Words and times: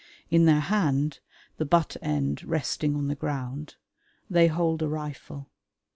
In 0.31 0.45
their 0.45 0.61
hand, 0.61 1.19
the 1.57 1.63
butt 1.63 1.95
end 2.01 2.43
resting 2.43 2.95
on 2.95 3.07
the 3.07 3.13
ground, 3.13 3.75
they 4.31 4.47
hold 4.47 4.81
a 4.81 4.87
rifle. 4.87 5.51